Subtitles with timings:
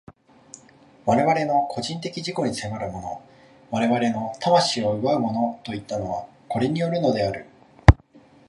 [1.05, 3.23] 我々の個人的自己に迫るもの、
[3.69, 7.45] 我々の魂を奪うものといったのは、これによるのである。